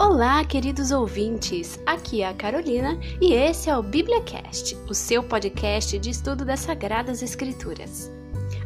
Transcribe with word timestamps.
Olá, 0.00 0.44
queridos 0.44 0.92
ouvintes! 0.92 1.76
Aqui 1.84 2.22
é 2.22 2.28
a 2.28 2.32
Carolina 2.32 2.96
e 3.20 3.32
esse 3.32 3.68
é 3.68 3.76
o 3.76 3.82
BíbliaCast, 3.82 4.76
o 4.88 4.94
seu 4.94 5.24
podcast 5.24 5.98
de 5.98 6.10
estudo 6.10 6.44
das 6.44 6.60
Sagradas 6.60 7.20
Escrituras. 7.20 8.08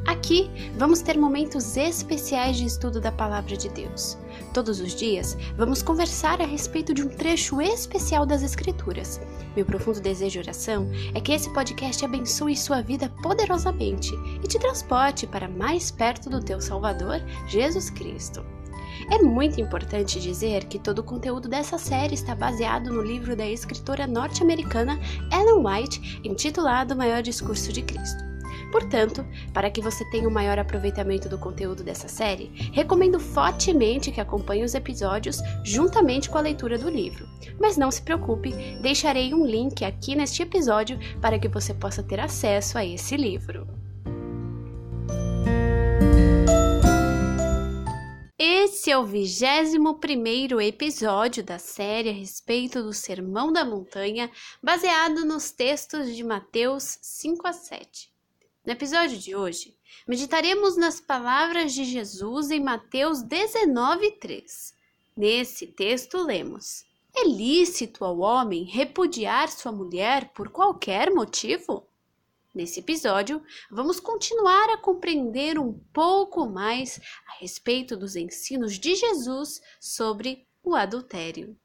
Aqui 0.07 0.51
vamos 0.77 1.01
ter 1.01 1.17
momentos 1.17 1.75
especiais 1.75 2.59
de 2.59 2.67
estudo 2.67 3.01
da 3.01 3.11
Palavra 3.11 3.57
de 3.57 3.71
Deus. 3.71 4.19
Todos 4.53 4.79
os 4.79 4.95
dias 4.95 5.35
vamos 5.57 5.83
conversar 5.83 6.43
a 6.43 6.45
respeito 6.45 6.93
de 6.93 7.03
um 7.03 7.09
trecho 7.09 7.63
especial 7.63 8.27
das 8.27 8.43
Escrituras. 8.43 9.19
Meu 9.57 9.65
profundo 9.65 10.03
desejo 10.03 10.39
e 10.39 10.43
oração 10.43 10.87
é 11.15 11.21
que 11.21 11.33
esse 11.33 11.51
podcast 11.55 12.05
abençoe 12.05 12.55
sua 12.55 12.83
vida 12.83 13.11
poderosamente 13.23 14.13
e 14.45 14.47
te 14.47 14.59
transporte 14.59 15.27
para 15.27 15.49
mais 15.49 15.91
perto 15.91 16.29
do 16.29 16.45
teu 16.45 16.61
Salvador, 16.61 17.23
Jesus 17.49 17.89
Cristo. 17.89 18.45
É 19.11 19.19
muito 19.19 19.61
importante 19.61 20.21
dizer 20.21 20.65
que 20.65 20.79
todo 20.79 21.01
o 21.01 21.05
conteúdo 21.05 21.49
dessa 21.49 21.79
série 21.79 22.15
está 22.15 22.35
baseado 22.35 22.93
no 22.93 23.03
livro 23.03 23.37
da 23.37 23.47
escritora 23.47 24.07
norte-americana 24.07 24.99
Ellen 25.33 25.65
White, 25.65 26.21
intitulado 26.25 26.95
O 26.95 26.97
Maior 26.97 27.23
Discurso 27.23 27.73
de 27.73 27.83
Cristo. 27.83 28.33
Portanto, 28.73 29.25
para 29.53 29.71
que 29.71 29.83
você 29.83 30.03
tenha 30.07 30.27
um 30.27 30.33
maior 30.33 30.59
aproveitamento 30.59 31.29
do 31.29 31.37
conteúdo 31.37 31.85
dessa 31.85 32.09
série, 32.09 32.51
recomendo 32.73 33.21
fortemente 33.21 34.11
que 34.11 34.21
acompanhe 34.21 34.65
os 34.65 34.75
episódios 34.75 35.41
juntamente 35.63 36.31
com 36.31 36.39
a 36.39 36.41
leitura 36.41 36.79
do 36.79 36.89
livro. 36.89 37.29
Mas 37.61 37.77
não 37.77 37.91
se 37.91 38.01
preocupe, 38.01 38.51
deixarei 38.81 39.35
um 39.35 39.45
link 39.45 39.85
aqui 39.85 40.17
neste 40.17 40.43
episódio 40.43 40.99
para 41.21 41.39
que 41.39 41.49
você 41.49 41.75
possa 41.75 42.03
ter 42.03 42.19
acesso 42.19 42.79
a 42.79 42.85
esse 42.85 43.15
livro. 43.15 43.82
É 48.93 48.99
o 48.99 49.07
21 49.07 50.61
episódio 50.61 51.43
da 51.43 51.59
série 51.59 52.11
a 52.11 52.13
respeito 52.13 52.83
do 52.83 52.93
Sermão 52.93 53.51
da 53.51 53.65
Montanha, 53.65 54.31
baseado 54.63 55.25
nos 55.25 55.51
textos 55.51 56.15
de 56.15 56.23
Mateus 56.23 56.99
5 57.01 57.47
a 57.47 57.55
7. 57.55 58.13
No 58.67 58.71
episódio 58.71 59.17
de 59.17 59.35
hoje, 59.35 59.75
meditaremos 60.07 60.77
nas 60.77 61.01
palavras 61.01 61.73
de 61.73 61.85
Jesus 61.85 62.51
em 62.51 62.61
Mateus 62.61 63.23
19, 63.23 64.11
3. 64.19 64.75
Nesse 65.17 65.69
texto, 65.69 66.23
lemos: 66.23 66.85
É 67.15 67.27
lícito 67.27 68.05
ao 68.05 68.19
homem 68.19 68.65
repudiar 68.65 69.49
sua 69.49 69.73
mulher 69.73 70.35
por 70.35 70.51
qualquer 70.51 71.11
motivo? 71.11 71.89
Nesse 72.55 72.81
episódio, 72.81 73.43
vamos 73.71 73.99
continuar 73.99 74.69
a 74.69 74.77
compreender 74.77 75.59
um 75.59 75.73
pouco 75.91 76.47
mais 76.47 77.01
a 77.27 77.41
respeito 77.41 77.97
dos 77.97 78.15
ensinos 78.15 78.79
de 78.79 78.95
Jesus 78.95 79.59
sobre 79.81 80.47
o 80.63 80.75
adultério. 80.75 81.57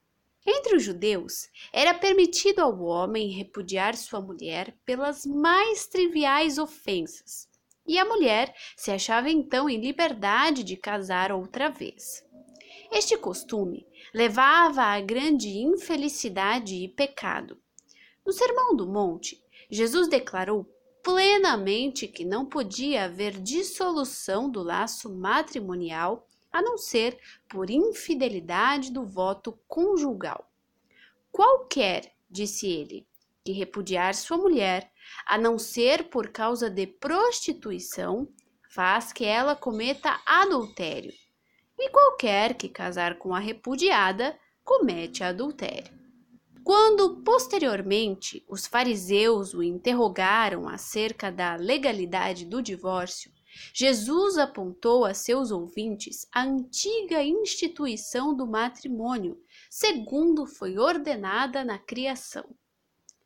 Entre 0.46 0.78
os 0.78 0.84
judeus, 0.84 1.50
era 1.74 1.94
permitido 1.94 2.60
ao 2.60 2.80
homem 2.80 3.32
repudiar 3.32 3.98
sua 3.98 4.22
mulher 4.22 4.78
pelas 4.86 5.26
mais 5.26 5.88
triviais 5.88 6.58
ofensas, 6.58 7.50
e 7.86 8.00
a 8.00 8.06
mulher 8.06 8.56
se 8.78 8.90
achava 8.90 9.30
então 9.30 9.70
em 9.70 9.82
liberdade 9.82 10.64
de 10.64 10.78
casar 10.78 11.34
outra 11.34 11.68
vez. 11.68 12.26
Este 12.90 13.18
costume 13.18 13.86
levava 14.14 14.84
à 14.84 15.02
grande 15.02 15.50
infelicidade 15.50 16.76
e 16.76 16.88
pecado. 16.88 17.58
No 18.26 18.32
Sermão 18.32 18.74
do 18.74 18.88
Monte, 18.88 19.44
Jesus 19.70 20.08
declarou 20.08 20.66
plenamente 21.08 22.06
que 22.06 22.26
não 22.26 22.46
podia 22.46 23.06
haver 23.06 23.40
dissolução 23.40 24.50
do 24.50 24.62
laço 24.62 25.10
matrimonial 25.10 26.28
a 26.52 26.62
não 26.62 26.78
ser 26.78 27.18
por 27.48 27.70
infidelidade 27.70 28.92
do 28.92 29.06
voto 29.06 29.58
conjugal. 29.70 30.52
Qualquer, 31.32 32.14
disse 32.30 32.68
ele, 32.68 33.08
que 33.42 33.54
repudiar 33.54 34.14
sua 34.16 34.36
mulher, 34.36 34.92
a 35.26 35.38
não 35.38 35.58
ser 35.58 36.10
por 36.10 36.28
causa 36.28 36.70
de 36.70 36.86
prostituição, 36.86 38.28
faz 38.70 39.14
que 39.14 39.24
ela 39.24 39.56
cometa 39.56 40.20
adultério. 40.26 41.14
E 41.80 41.90
qualquer 41.90 42.54
que 42.56 42.68
casar 42.68 43.18
com 43.18 43.34
a 43.34 43.40
repudiada 43.40 44.38
comete 44.62 45.24
adultério. 45.24 45.97
Quando 46.68 47.22
posteriormente 47.22 48.44
os 48.46 48.68
fariseus 48.68 49.54
o 49.54 49.64
interrogaram 49.64 50.68
acerca 50.68 51.32
da 51.32 51.56
legalidade 51.56 52.44
do 52.44 52.62
divórcio, 52.62 53.32
Jesus 53.74 54.38
apontou 54.38 55.06
a 55.06 55.14
seus 55.14 55.50
ouvintes 55.50 56.28
a 56.30 56.44
antiga 56.44 57.24
instituição 57.24 58.36
do 58.36 58.46
matrimônio, 58.46 59.42
segundo 59.70 60.46
foi 60.46 60.78
ordenada 60.78 61.64
na 61.64 61.80
criação. 61.80 62.44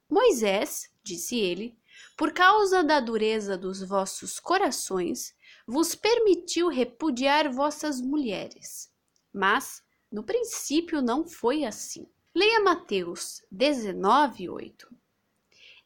Moisés, 0.07 0.91
disse 1.03 1.35
ele, 1.35 1.75
por 2.15 2.33
causa 2.33 2.83
da 2.83 2.99
dureza 2.99 3.57
dos 3.57 3.81
vossos 3.81 4.39
corações, 4.39 5.33
vos 5.65 5.95
permitiu 5.95 6.67
repudiar 6.67 7.51
vossas 7.51 7.99
mulheres. 7.99 8.93
Mas, 9.33 9.81
no 10.11 10.23
princípio, 10.23 11.01
não 11.01 11.27
foi 11.27 11.65
assim. 11.65 12.05
Leia 12.33 12.61
Mateus 12.61 13.43
19, 13.51 14.49
8. 14.49 14.87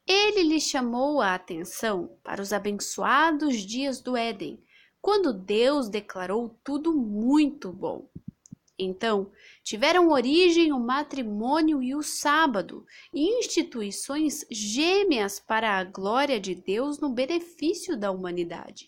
Ele 0.06 0.44
lhe 0.44 0.62
chamou 0.62 1.20
a 1.20 1.34
atenção 1.34 2.20
para 2.24 2.40
os 2.40 2.54
abençoados 2.54 3.62
dias 3.62 4.00
do 4.00 4.16
Éden, 4.16 4.64
quando 5.02 5.34
Deus 5.34 5.90
declarou 5.90 6.56
tudo 6.64 6.94
muito 6.94 7.74
bom. 7.74 8.08
Então, 8.78 9.32
tiveram 9.64 10.12
origem 10.12 10.72
o 10.72 10.80
matrimônio 10.80 11.82
e 11.82 11.96
o 11.96 12.04
sábado, 12.04 12.86
instituições 13.12 14.46
gêmeas 14.52 15.40
para 15.40 15.80
a 15.80 15.84
glória 15.84 16.40
de 16.40 16.54
Deus 16.54 17.00
no 17.00 17.10
benefício 17.10 17.98
da 17.98 18.12
humanidade. 18.12 18.88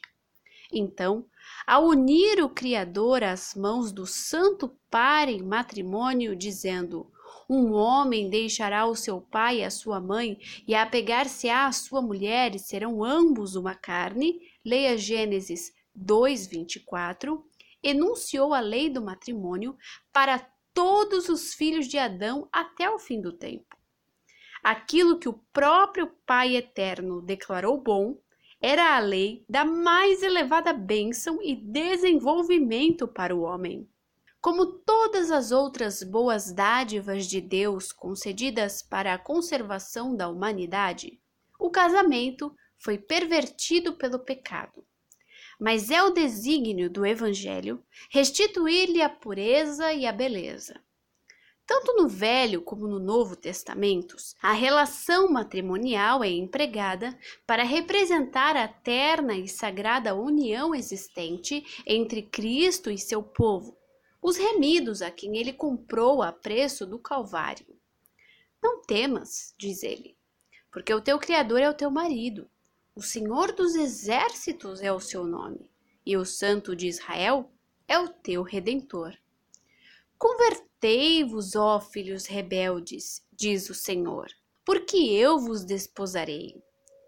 Então, 0.72 1.26
ao 1.66 1.88
unir 1.88 2.40
o 2.44 2.50
Criador 2.50 3.24
às 3.24 3.56
mãos 3.56 3.92
do 3.92 4.06
Santo 4.06 4.78
Par 4.92 5.28
em 5.28 5.42
matrimônio, 5.42 6.36
dizendo: 6.36 7.12
um 7.50 7.72
homem 7.72 8.30
deixará 8.30 8.86
o 8.86 8.96
seu 8.96 9.22
pai 9.22 9.60
e 9.60 9.64
a 9.64 9.70
sua 9.70 10.02
mãe 10.02 10.38
e 10.68 10.76
apegar-se-á 10.76 11.68
à 11.68 11.72
sua 11.72 12.02
mulher 12.02 12.54
e 12.54 12.60
serão 12.60 13.04
ambos 13.04 13.56
uma 13.56 13.74
carne. 13.74 14.42
Leia 14.66 14.98
Gênesis 14.98 15.72
2:24. 15.96 17.44
Enunciou 17.82 18.54
a 18.54 18.60
lei 18.60 18.90
do 18.90 19.02
matrimônio 19.02 19.78
para 20.12 20.40
todos 20.74 21.30
os 21.30 21.54
filhos 21.54 21.88
de 21.88 21.98
Adão 21.98 22.50
até 22.52 22.90
o 22.90 23.00
fim 23.00 23.22
do 23.22 23.32
tempo. 23.32 23.78
Aquilo 24.62 25.18
que 25.18 25.30
o 25.30 25.40
próprio 25.54 26.08
Pai 26.26 26.56
eterno 26.56 27.22
declarou 27.22 27.82
bom 27.82 28.18
era 28.60 28.96
a 28.96 29.00
lei 29.00 29.46
da 29.48 29.64
mais 29.64 30.22
elevada 30.24 30.74
bênção 30.74 31.42
e 31.42 31.56
desenvolvimento 31.56 33.08
para 33.08 33.36
o 33.36 33.42
homem. 33.42 33.88
Como 34.48 34.66
todas 34.66 35.30
as 35.30 35.52
outras 35.52 36.02
boas 36.02 36.54
dádivas 36.54 37.28
de 37.28 37.42
Deus 37.42 37.92
concedidas 37.92 38.82
para 38.82 39.14
a 39.14 39.18
conservação 39.18 40.16
da 40.16 40.30
humanidade, 40.30 41.20
o 41.60 41.70
casamento 41.70 42.56
foi 42.78 42.98
pervertido 42.98 43.98
pelo 43.98 44.20
pecado. 44.20 44.86
Mas 45.60 45.92
é 45.92 46.02
o 46.02 46.12
desígnio 46.12 46.90
do 46.90 47.06
Evangelho 47.06 47.84
restituir-lhe 48.10 49.02
a 49.02 49.10
pureza 49.10 49.92
e 49.92 50.06
a 50.06 50.14
beleza. 50.14 50.80
Tanto 51.66 51.98
no 51.98 52.08
Velho 52.08 52.62
como 52.62 52.88
no 52.88 53.00
Novo 53.00 53.36
Testamentos, 53.36 54.34
a 54.42 54.54
relação 54.54 55.30
matrimonial 55.30 56.24
é 56.24 56.30
empregada 56.30 57.20
para 57.46 57.64
representar 57.64 58.56
a 58.56 58.70
terna 58.70 59.36
e 59.36 59.46
sagrada 59.46 60.16
união 60.16 60.74
existente 60.74 61.66
entre 61.86 62.22
Cristo 62.22 62.90
e 62.90 62.98
seu 62.98 63.22
povo, 63.22 63.77
os 64.28 64.36
remidos 64.36 65.02
a 65.02 65.10
quem 65.10 65.38
ele 65.38 65.54
comprou 65.54 66.22
a 66.22 66.34
preço 66.34 66.86
do 66.86 67.00
Calvário. 67.00 67.80
Não 68.62 68.82
temas, 68.82 69.56
diz 69.58 69.84
ele, 69.84 70.18
porque 70.70 70.94
o 70.94 71.00
teu 71.00 71.18
Criador 71.18 71.62
é 71.62 71.70
o 71.70 71.74
teu 71.74 71.90
marido, 71.90 72.50
o 72.94 73.02
Senhor 73.02 73.54
dos 73.54 73.74
exércitos 73.74 74.82
é 74.82 74.92
o 74.92 75.00
seu 75.00 75.24
nome, 75.26 75.72
e 76.06 76.18
o 76.18 76.26
Santo 76.26 76.76
de 76.76 76.90
Israel 76.90 77.50
é 77.88 77.98
o 77.98 78.10
teu 78.10 78.44
redentor. 78.44 79.18
Convertei-vos, 80.18 81.56
ó 81.56 81.80
filhos 81.80 82.26
rebeldes, 82.26 83.26
diz 83.32 83.70
o 83.70 83.74
Senhor, 83.74 84.28
porque 84.66 84.98
eu 84.98 85.40
vos 85.40 85.64
desposarei. 85.64 86.62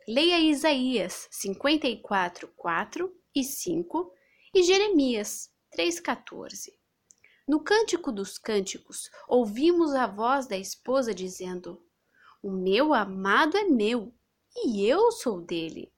Leia 0.07 0.39
Isaías 0.39 1.27
54, 1.31 2.47
4 2.55 3.13
e 3.35 3.43
5 3.43 4.13
e 4.55 4.63
Jeremias 4.63 5.51
3,14. 5.75 6.78
No 7.49 7.59
Cântico 7.59 8.11
dos 8.11 8.37
Cânticos, 8.37 9.09
ouvimos 9.27 9.95
a 9.95 10.05
voz 10.05 10.45
da 10.45 10.55
esposa 10.55 11.15
dizendo: 11.15 11.83
O 12.43 12.51
meu 12.51 12.93
amado 12.93 13.57
é 13.57 13.63
meu 13.63 14.13
e 14.55 14.85
eu 14.85 15.11
sou 15.11 15.41
dele. 15.41 15.91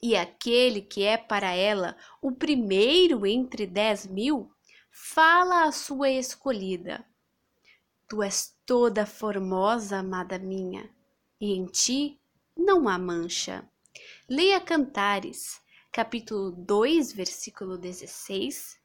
E 0.00 0.14
aquele 0.14 0.80
que 0.80 1.02
é 1.02 1.16
para 1.16 1.52
ela 1.56 1.96
o 2.22 2.30
primeiro 2.30 3.26
entre 3.26 3.66
dez 3.66 4.06
mil, 4.06 4.48
fala 4.92 5.64
à 5.64 5.72
sua 5.72 6.08
escolhida: 6.08 7.04
Tu 8.08 8.22
és 8.22 8.56
toda 8.64 9.04
formosa, 9.04 9.98
amada 9.98 10.38
minha, 10.38 10.88
e 11.40 11.52
em 11.52 11.66
ti 11.66 12.20
não 12.56 12.88
há 12.88 12.96
mancha. 12.96 13.68
Leia 14.28 14.60
Cantares, 14.60 15.60
capítulo 15.90 16.52
2, 16.52 17.12
versículo 17.12 17.76
16, 17.76 18.77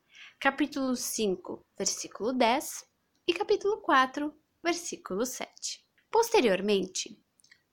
capítulo 0.44 0.94
5, 0.94 1.66
versículo 1.78 2.34
10 2.34 2.84
e 3.26 3.34
capítulo 3.34 3.78
4, 3.78 4.30
versículo 4.62 5.26
7. 5.26 5.82
Posteriormente, 6.12 7.18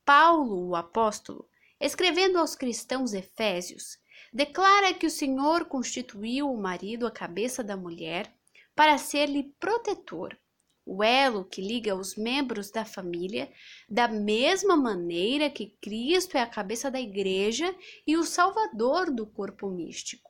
Paulo, 0.04 0.68
o 0.68 0.76
apóstolo, 0.76 1.48
escrevendo 1.80 2.38
aos 2.38 2.54
cristãos 2.54 3.12
efésios, 3.12 3.98
declara 4.32 4.94
que 4.94 5.04
o 5.04 5.10
Senhor 5.10 5.64
constituiu 5.64 6.48
o 6.48 6.62
marido 6.62 7.08
à 7.08 7.10
cabeça 7.10 7.64
da 7.64 7.76
mulher 7.76 8.32
para 8.72 8.98
ser-lhe 8.98 9.52
protetor, 9.58 10.38
o 10.86 11.02
elo 11.02 11.44
que 11.44 11.60
liga 11.60 11.96
os 11.96 12.14
membros 12.14 12.70
da 12.70 12.84
família, 12.84 13.52
da 13.88 14.06
mesma 14.06 14.76
maneira 14.76 15.50
que 15.50 15.76
Cristo 15.82 16.36
é 16.36 16.40
a 16.40 16.46
cabeça 16.46 16.88
da 16.88 17.00
igreja 17.00 17.74
e 18.06 18.16
o 18.16 18.22
salvador 18.22 19.12
do 19.12 19.26
corpo 19.26 19.68
místico. 19.68 20.29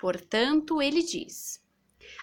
Portanto, 0.00 0.80
ele 0.80 1.02
diz: 1.02 1.62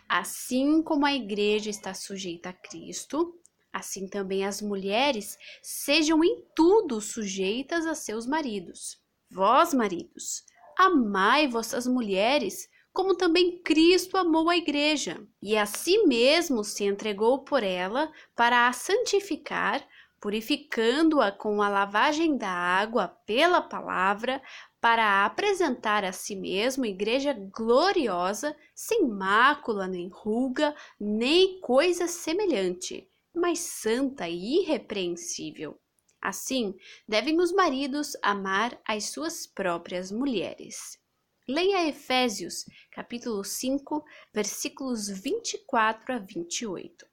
Assim 0.09 0.81
como 0.81 1.05
a 1.05 1.13
igreja 1.13 1.69
está 1.69 1.93
sujeita 1.93 2.49
a 2.49 2.53
Cristo, 2.53 3.39
assim 3.71 4.07
também 4.07 4.43
as 4.43 4.61
mulheres 4.61 5.37
sejam 5.61 6.23
em 6.23 6.43
tudo 6.55 6.99
sujeitas 6.99 7.85
a 7.85 7.93
seus 7.93 8.25
maridos. 8.25 8.99
Vós, 9.29 9.73
maridos, 9.73 10.43
amai 10.77 11.47
vossas 11.47 11.85
mulheres, 11.85 12.67
como 12.91 13.15
também 13.15 13.61
Cristo 13.61 14.17
amou 14.17 14.49
a 14.49 14.57
igreja, 14.57 15.21
e 15.39 15.55
a 15.55 15.67
si 15.67 16.03
mesmo 16.05 16.63
se 16.63 16.83
entregou 16.83 17.43
por 17.43 17.61
ela 17.61 18.11
para 18.35 18.67
a 18.67 18.73
santificar, 18.73 19.87
purificando-a 20.19 21.31
com 21.31 21.61
a 21.61 21.69
lavagem 21.69 22.37
da 22.37 22.49
água 22.49 23.07
pela 23.25 23.61
palavra, 23.61 24.41
para 24.87 25.25
apresentar 25.25 26.05
a 26.05 26.13
si 26.13 26.33
mesmo 26.33 26.85
igreja 26.85 27.33
gloriosa, 27.33 28.55
sem 28.73 29.05
mácula, 29.05 29.85
nem 29.85 30.07
ruga, 30.07 30.73
nem 30.97 31.59
coisa 31.59 32.07
semelhante, 32.07 33.05
mas 33.35 33.59
santa 33.59 34.29
e 34.29 34.61
irrepreensível. 34.61 35.77
Assim, 36.21 36.73
devem 37.05 37.37
os 37.41 37.51
maridos 37.51 38.15
amar 38.21 38.79
as 38.87 39.09
suas 39.09 39.45
próprias 39.45 40.09
mulheres. 40.09 40.97
Leia 41.45 41.85
Efésios, 41.89 42.63
capítulo 42.89 43.43
5, 43.43 44.05
versículos 44.33 45.09
24 45.09 46.13
a 46.13 46.17
28. 46.17 47.05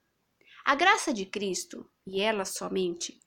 A 0.65 0.77
graça 0.77 1.13
de 1.13 1.27
Cristo, 1.27 1.91
e 2.07 2.21
ela 2.21 2.45
somente, 2.45 3.19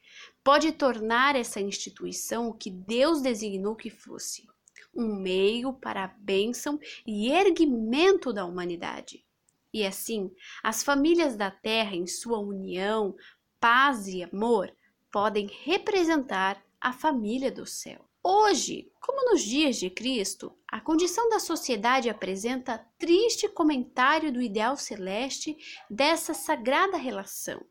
pode 0.48 0.72
tornar 0.72 1.36
essa 1.36 1.60
instituição 1.60 2.48
o 2.48 2.54
que 2.54 2.72
Deus 2.72 3.22
designou 3.22 3.76
que 3.76 3.90
fosse 3.90 4.48
um 4.96 5.14
meio 5.14 5.74
para 5.74 6.06
a 6.06 6.08
bênção 6.08 6.80
e 7.06 7.30
erguimento 7.30 8.32
da 8.32 8.46
humanidade. 8.46 9.26
E 9.74 9.86
assim, 9.86 10.32
as 10.64 10.86
famílias 10.86 11.36
da 11.36 11.52
terra, 11.52 11.98
em 11.98 12.08
sua 12.08 12.40
união, 12.40 13.14
paz 13.60 14.08
e 14.08 14.24
amor, 14.24 14.74
podem 15.12 15.48
representar 15.66 16.64
a 16.80 16.94
família 16.94 17.52
do 17.52 17.66
céu. 17.66 18.08
Hoje, 18.24 18.90
como 19.02 19.30
nos 19.30 19.42
dias 19.42 19.76
de 19.76 19.90
Cristo, 19.90 20.58
a 20.66 20.80
condição 20.80 21.28
da 21.28 21.42
sociedade 21.42 22.10
apresenta 22.10 22.88
triste 22.98 23.50
comentário 23.50 24.32
do 24.32 24.42
ideal 24.42 24.78
celeste 24.78 25.58
dessa 25.90 26.34
sagrada 26.34 26.96
relação. 26.96 27.62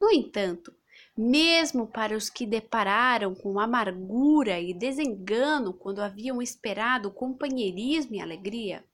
No 0.00 0.10
entanto, 0.10 0.74
mesmo 1.16 1.86
para 1.86 2.16
os 2.16 2.30
que 2.30 2.46
depararam 2.46 3.34
com 3.34 3.58
amargura 3.58 4.60
e 4.60 4.72
desengano 4.72 5.74
quando 5.74 6.00
haviam 6.00 6.40
esperado 6.40 7.10
companheirismo 7.10 8.14
e 8.14 8.20
alegria, 8.20 8.84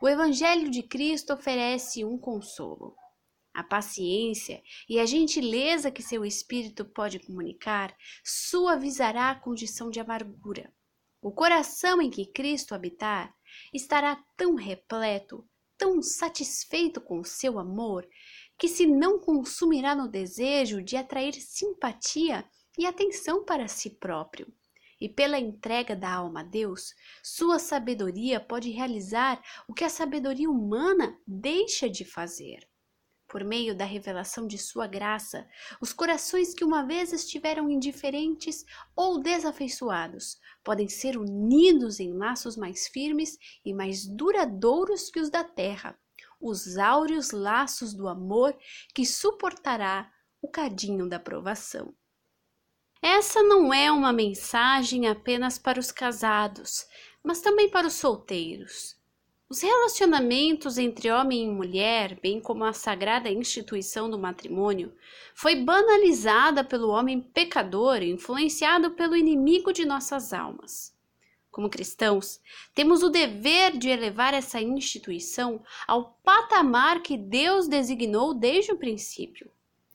o 0.00 0.08
Evangelho 0.08 0.70
de 0.70 0.82
Cristo 0.82 1.32
oferece 1.32 2.04
um 2.04 2.16
consolo. 2.18 2.96
A 3.52 3.62
paciência 3.62 4.62
e 4.88 4.98
a 4.98 5.06
gentileza 5.06 5.90
que 5.90 6.02
seu 6.02 6.24
espírito 6.24 6.84
pode 6.84 7.20
comunicar 7.20 7.96
suavizará 8.24 9.30
a 9.30 9.38
condição 9.38 9.90
de 9.90 10.00
amargura. 10.00 10.72
O 11.22 11.30
coração 11.30 12.02
em 12.02 12.10
que 12.10 12.26
Cristo 12.26 12.74
habitar 12.74 13.32
estará 13.72 14.22
tão 14.36 14.56
repleto, 14.56 15.46
tão 15.78 16.02
satisfeito 16.02 17.00
com 17.00 17.20
o 17.20 17.24
seu 17.24 17.58
amor, 17.58 18.06
que 18.58 18.68
se 18.68 18.86
não 18.86 19.18
consumirá 19.18 19.94
no 19.94 20.08
desejo 20.08 20.82
de 20.82 20.96
atrair 20.96 21.34
simpatia 21.34 22.44
e 22.78 22.86
atenção 22.86 23.44
para 23.44 23.68
si 23.68 23.90
próprio. 23.90 24.52
E 25.00 25.08
pela 25.08 25.38
entrega 25.38 25.94
da 25.94 26.12
alma 26.12 26.40
a 26.40 26.44
Deus, 26.44 26.94
sua 27.22 27.58
sabedoria 27.58 28.40
pode 28.40 28.70
realizar 28.70 29.42
o 29.68 29.74
que 29.74 29.84
a 29.84 29.88
sabedoria 29.88 30.48
humana 30.48 31.18
deixa 31.26 31.90
de 31.90 32.04
fazer. 32.04 32.66
Por 33.26 33.42
meio 33.42 33.74
da 33.76 33.84
revelação 33.84 34.46
de 34.46 34.56
sua 34.56 34.86
graça, 34.86 35.48
os 35.80 35.92
corações 35.92 36.54
que 36.54 36.64
uma 36.64 36.86
vez 36.86 37.12
estiveram 37.12 37.68
indiferentes 37.68 38.64
ou 38.94 39.20
desafeiçoados 39.20 40.38
podem 40.62 40.88
ser 40.88 41.16
unidos 41.18 41.98
em 41.98 42.12
laços 42.12 42.56
mais 42.56 42.86
firmes 42.86 43.36
e 43.64 43.74
mais 43.74 44.06
duradouros 44.06 45.10
que 45.10 45.18
os 45.18 45.30
da 45.30 45.42
terra 45.42 45.98
os 46.46 46.76
áureos 46.76 47.30
laços 47.30 47.94
do 47.94 48.06
amor 48.06 48.54
que 48.94 49.06
suportará 49.06 50.12
o 50.42 50.48
cadinho 50.48 51.08
da 51.08 51.18
provação. 51.18 51.94
Essa 53.00 53.42
não 53.42 53.72
é 53.72 53.90
uma 53.90 54.12
mensagem 54.12 55.08
apenas 55.08 55.58
para 55.58 55.80
os 55.80 55.90
casados, 55.90 56.86
mas 57.22 57.40
também 57.40 57.68
para 57.70 57.86
os 57.86 57.94
solteiros. 57.94 58.96
Os 59.48 59.62
relacionamentos 59.62 60.78
entre 60.78 61.10
homem 61.10 61.44
e 61.44 61.50
mulher, 61.50 62.18
bem 62.20 62.40
como 62.40 62.64
a 62.64 62.72
sagrada 62.72 63.30
instituição 63.30 64.10
do 64.10 64.18
matrimônio, 64.18 64.94
foi 65.34 65.56
banalizada 65.56 66.64
pelo 66.64 66.88
homem 66.88 67.20
pecador, 67.20 68.02
influenciado 68.02 68.90
pelo 68.92 69.16
inimigo 69.16 69.72
de 69.72 69.84
nossas 69.84 70.32
almas. 70.32 70.93
Como 71.54 71.70
cristãos, 71.70 72.40
temos 72.74 73.04
o 73.04 73.08
dever 73.08 73.78
de 73.78 73.88
elevar 73.88 74.34
essa 74.34 74.60
instituição 74.60 75.62
ao 75.86 76.18
patamar 76.24 77.00
que 77.00 77.16
Deus 77.16 77.68
designou 77.68 78.34
desde 78.34 78.72
o 78.72 78.76
princípio. 78.76 79.48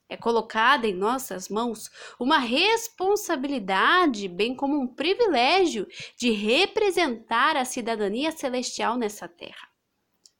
É 0.07 0.15
colocada 0.15 0.87
em 0.87 0.93
nossas 0.93 1.49
mãos 1.49 1.91
uma 2.17 2.37
responsabilidade, 2.37 4.29
bem 4.29 4.55
como 4.55 4.79
um 4.79 4.87
privilégio, 4.87 5.85
de 6.17 6.31
representar 6.31 7.57
a 7.57 7.65
cidadania 7.65 8.31
celestial 8.31 8.95
nessa 8.95 9.27
terra. 9.27 9.67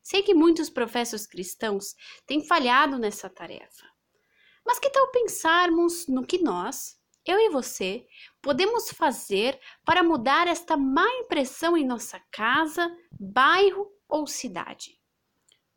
Sei 0.01 0.23
que 0.23 0.33
muitos 0.33 0.69
professos 0.69 1.27
cristãos 1.27 1.97
têm 2.25 2.39
falhado 2.47 2.97
nessa 2.97 3.29
tarefa. 3.29 3.83
Mas 4.65 4.79
que 4.79 4.89
tal 4.89 5.11
pensarmos 5.11 6.07
no 6.07 6.25
que 6.25 6.41
nós, 6.41 6.97
eu 7.25 7.39
e 7.39 7.49
você, 7.49 8.05
podemos 8.41 8.89
fazer 8.91 9.59
para 9.85 10.03
mudar 10.03 10.47
esta 10.47 10.75
má 10.75 11.07
impressão 11.19 11.77
em 11.77 11.85
nossa 11.85 12.19
casa, 12.31 12.89
bairro 13.11 13.91
ou 14.07 14.25
cidade? 14.25 14.99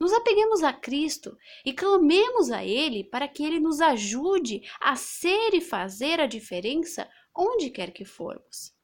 Nos 0.01 0.13
apeguemos 0.13 0.63
a 0.63 0.73
Cristo 0.73 1.37
e 1.65 1.73
clamemos 1.73 2.51
a 2.51 2.65
Ele 2.65 3.05
para 3.05 3.29
que 3.29 3.45
Ele 3.45 3.61
nos 3.61 3.81
ajude 3.81 4.63
a 4.81 4.97
ser 4.97 5.55
e 5.55 5.61
fazer 5.61 6.19
a 6.21 6.27
diferença 6.27 7.09
onde 7.33 7.71
quer 7.71 7.93
que 7.93 8.05
formos. 8.05 8.75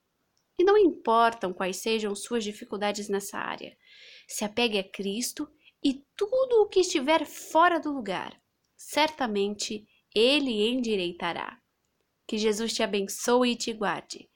E 0.59 0.65
não 0.65 0.77
importam 0.77 1.53
quais 1.53 1.79
sejam 1.79 2.15
suas 2.15 2.45
dificuldades 2.45 3.09
nessa 3.09 3.39
área, 3.39 3.77
se 4.29 4.45
apegue 4.45 4.79
a 4.79 4.85
Cristo 4.85 5.49
e 5.83 6.05
tudo 6.17 6.63
o 6.63 6.69
que 6.69 6.81
estiver 6.81 7.25
fora 7.27 7.79
do 7.79 7.93
lugar, 7.93 8.41
certamente 8.77 9.87
Ele 10.15 10.69
endireitará. 10.69 11.61
Que 12.29 12.37
Jesus 12.37 12.75
te 12.75 12.83
abençoe 12.83 13.53
e 13.53 13.57
te 13.57 13.73
guarde. 13.73 14.29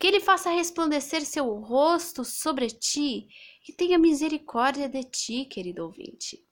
Que 0.00 0.08
Ele 0.08 0.18
faça 0.18 0.50
resplandecer 0.50 1.24
seu 1.24 1.48
rosto 1.60 2.24
sobre 2.24 2.66
ti 2.66 3.28
e 3.68 3.72
tenha 3.72 3.96
misericórdia 3.96 4.88
de 4.88 5.04
ti, 5.04 5.44
querido 5.44 5.84
ouvinte. 5.84 6.44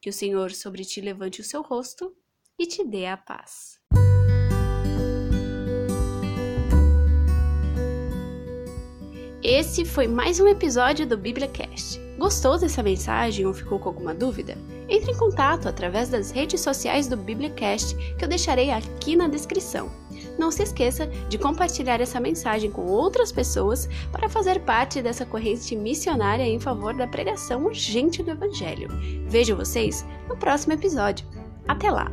Que 0.00 0.08
o 0.08 0.12
Senhor 0.12 0.52
sobre 0.52 0.82
ti 0.82 1.02
levante 1.02 1.42
o 1.42 1.44
seu 1.44 1.60
rosto 1.60 2.16
e 2.58 2.64
te 2.64 2.82
dê 2.82 3.04
a 3.04 3.18
paz. 3.18 3.78
Esse 9.42 9.84
foi 9.84 10.06
mais 10.06 10.40
um 10.40 10.48
episódio 10.48 11.06
do 11.06 11.18
BíbliaCast. 11.18 11.98
Gostou 12.18 12.58
dessa 12.58 12.82
mensagem 12.82 13.46
ou 13.46 13.52
ficou 13.52 13.78
com 13.78 13.88
alguma 13.90 14.14
dúvida? 14.14 14.56
Entre 14.88 15.12
em 15.12 15.16
contato 15.16 15.68
através 15.68 16.08
das 16.08 16.30
redes 16.30 16.60
sociais 16.60 17.08
do 17.08 17.16
BíbliaCast 17.16 17.94
que 18.16 18.24
eu 18.24 18.28
deixarei 18.28 18.70
aqui 18.70 19.16
na 19.16 19.28
descrição. 19.28 19.90
Não 20.40 20.50
se 20.50 20.62
esqueça 20.62 21.06
de 21.28 21.36
compartilhar 21.36 22.00
essa 22.00 22.18
mensagem 22.18 22.70
com 22.70 22.86
outras 22.86 23.30
pessoas 23.30 23.86
para 24.10 24.26
fazer 24.26 24.60
parte 24.60 25.02
dessa 25.02 25.26
corrente 25.26 25.76
missionária 25.76 26.44
em 26.44 26.58
favor 26.58 26.94
da 26.94 27.06
pregação 27.06 27.66
urgente 27.66 28.22
do 28.22 28.30
Evangelho. 28.30 28.88
Vejo 29.26 29.54
vocês 29.54 30.02
no 30.30 30.38
próximo 30.38 30.72
episódio. 30.72 31.26
Até 31.68 31.90
lá! 31.90 32.10